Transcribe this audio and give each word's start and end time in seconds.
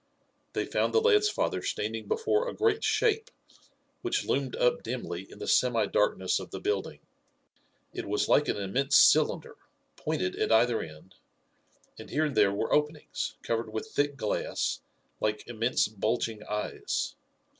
They 0.53 0.65
found 0.65 0.95
the 0.95 0.99
lad's 0.99 1.29
father 1.29 1.61
standing 1.61 2.07
before 2.07 2.49
a 2.49 2.55
great 2.55 2.83
shape, 2.83 3.29
which 4.01 4.25
loomed 4.25 4.55
up 4.55 4.81
dimly 4.81 5.29
in 5.31 5.37
the 5.37 5.47
semi 5.47 5.85
darkness 5.85 6.39
of 6.39 6.49
the 6.49 6.59
building. 6.59 7.01
It 7.93 8.07
was 8.07 8.27
like 8.27 8.47
an 8.47 8.57
immense 8.57 8.95
cylinder, 8.95 9.57
pointed 9.97 10.35
at 10.37 10.51
either 10.51 10.81
end, 10.81 11.13
and 11.99 12.09
here 12.09 12.25
and 12.25 12.35
there 12.35 12.51
were 12.51 12.73
openings, 12.73 13.35
covered 13.43 13.71
with 13.71 13.91
thick 13.91 14.17
glass, 14.17 14.81
like 15.19 15.47
immense, 15.47 15.87
bulging 15.87 16.41
eyes. 16.45 17.13